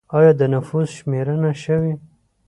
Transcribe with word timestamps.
آیا 0.17 0.31
د 0.39 0.41
نفوس 0.53 0.87
شمېرنه 0.97 1.51
شوې؟ 1.63 1.93